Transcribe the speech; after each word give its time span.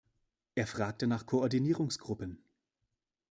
Er 0.55 0.65
fragte 0.65 1.05
nach 1.05 1.27
Koordinierungsgruppen. 1.27 2.43